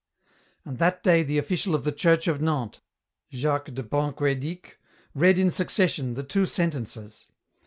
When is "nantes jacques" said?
2.41-3.71